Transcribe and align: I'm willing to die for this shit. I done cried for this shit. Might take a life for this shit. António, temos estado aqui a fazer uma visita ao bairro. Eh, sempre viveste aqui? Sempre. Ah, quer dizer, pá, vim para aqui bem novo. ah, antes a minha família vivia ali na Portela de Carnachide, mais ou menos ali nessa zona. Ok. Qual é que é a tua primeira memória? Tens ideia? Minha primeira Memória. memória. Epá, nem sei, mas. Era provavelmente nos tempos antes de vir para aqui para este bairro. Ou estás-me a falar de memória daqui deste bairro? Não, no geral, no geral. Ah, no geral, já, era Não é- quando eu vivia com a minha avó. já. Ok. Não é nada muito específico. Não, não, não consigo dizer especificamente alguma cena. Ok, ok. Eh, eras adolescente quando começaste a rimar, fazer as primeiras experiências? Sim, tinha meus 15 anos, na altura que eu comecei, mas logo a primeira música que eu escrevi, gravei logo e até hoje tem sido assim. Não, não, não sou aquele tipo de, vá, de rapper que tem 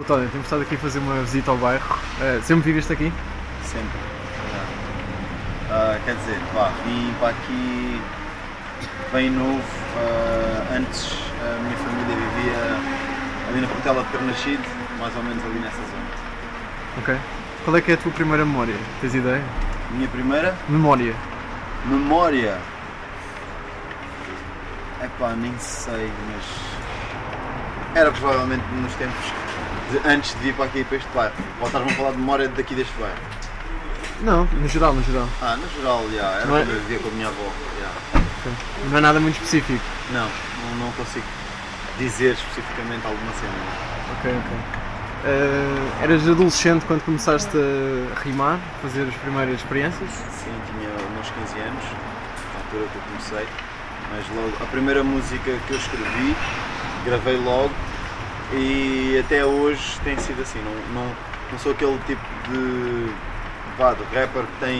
I'm 0.00 0.08
willing 0.08 0.30
to 0.30 0.38
die 0.38 0.40
for 0.40 0.40
this 0.40 0.40
shit. 0.40 0.40
I 0.40 0.40
done 0.40 0.40
cried 0.40 0.40
for 0.40 0.40
this 0.40 0.40
shit. 0.40 0.40
Might 0.40 0.40
take 0.40 0.40
a 0.40 0.40
life 0.40 0.40
for 0.40 0.40
this 0.40 0.40
shit. 0.40 0.40
António, 0.40 0.40
temos 0.40 0.46
estado 0.46 0.62
aqui 0.62 0.74
a 0.74 0.78
fazer 0.78 0.98
uma 0.98 1.20
visita 1.20 1.50
ao 1.50 1.56
bairro. 1.56 1.98
Eh, 2.20 2.40
sempre 2.42 2.64
viveste 2.72 2.92
aqui? 2.92 3.12
Sempre. 3.64 4.00
Ah, 5.70 5.98
quer 6.04 6.14
dizer, 6.16 6.38
pá, 6.54 6.72
vim 6.84 7.14
para 7.20 7.28
aqui 7.28 8.00
bem 9.12 9.30
novo. 9.30 9.62
ah, 9.96 10.74
antes 10.76 11.12
a 11.42 11.58
minha 11.62 11.76
família 11.76 12.16
vivia 12.16 12.56
ali 13.48 13.60
na 13.60 13.68
Portela 13.68 14.02
de 14.04 14.08
Carnachide, 14.10 14.62
mais 14.98 15.16
ou 15.16 15.22
menos 15.22 15.44
ali 15.44 15.58
nessa 15.60 15.76
zona. 15.76 16.04
Ok. 16.98 17.16
Qual 17.64 17.76
é 17.76 17.80
que 17.80 17.90
é 17.92 17.94
a 17.94 17.98
tua 17.98 18.12
primeira 18.12 18.44
memória? 18.44 18.74
Tens 19.00 19.14
ideia? 19.14 19.42
Minha 19.90 20.08
primeira 20.08 20.54
Memória. 20.68 21.14
memória. 21.84 22.58
Epá, 25.02 25.32
nem 25.36 25.52
sei, 25.58 26.10
mas. 26.32 26.44
Era 27.94 28.10
provavelmente 28.12 28.62
nos 28.80 28.94
tempos 28.94 29.32
antes 30.04 30.32
de 30.34 30.38
vir 30.40 30.54
para 30.54 30.64
aqui 30.66 30.84
para 30.84 30.96
este 30.96 31.08
bairro. 31.14 31.34
Ou 31.60 31.66
estás-me 31.66 31.90
a 31.90 31.94
falar 31.94 32.10
de 32.12 32.18
memória 32.18 32.48
daqui 32.48 32.74
deste 32.74 32.92
bairro? 32.98 33.16
Não, 34.22 34.44
no 34.44 34.68
geral, 34.68 34.92
no 34.92 35.02
geral. 35.02 35.28
Ah, 35.40 35.56
no 35.56 35.68
geral, 35.80 36.04
já, 36.14 36.22
era 36.26 36.46
Não 36.46 36.56
é- 36.56 36.60
quando 36.64 36.70
eu 36.74 36.80
vivia 36.80 36.98
com 36.98 37.08
a 37.08 37.12
minha 37.12 37.28
avó. 37.28 37.50
já. 37.80 38.20
Ok. 38.20 38.52
Não 38.90 38.98
é 38.98 39.00
nada 39.00 39.20
muito 39.20 39.34
específico. 39.36 39.80
Não, 40.12 40.28
não, 40.28 40.86
não 40.86 40.92
consigo 40.92 41.24
dizer 41.98 42.32
especificamente 42.34 43.04
alguma 43.06 43.32
cena. 43.32 43.52
Ok, 44.18 44.30
ok. 44.30 44.58
Eh, 45.22 46.02
eras 46.04 46.26
adolescente 46.28 46.84
quando 46.86 47.02
começaste 47.04 47.50
a 47.56 48.20
rimar, 48.22 48.58
fazer 48.80 49.02
as 49.08 49.14
primeiras 49.16 49.56
experiências? 49.56 50.10
Sim, 50.10 50.52
tinha 50.66 50.88
meus 51.14 51.28
15 51.30 51.60
anos, 51.60 51.84
na 51.84 52.60
altura 52.60 52.86
que 52.90 52.96
eu 52.96 53.02
comecei, 53.02 53.46
mas 54.10 54.24
logo 54.34 54.52
a 54.62 54.66
primeira 54.66 55.04
música 55.04 55.50
que 55.66 55.70
eu 55.72 55.76
escrevi, 55.76 56.34
gravei 57.04 57.36
logo 57.36 57.70
e 58.52 59.18
até 59.24 59.44
hoje 59.44 59.98
tem 60.02 60.18
sido 60.18 60.42
assim. 60.42 60.58
Não, 60.60 61.02
não, 61.02 61.16
não 61.52 61.58
sou 61.58 61.72
aquele 61.72 61.98
tipo 62.06 62.22
de, 62.48 63.10
vá, 63.78 63.94
de 63.94 64.02
rapper 64.14 64.42
que 64.42 64.60
tem 64.60 64.68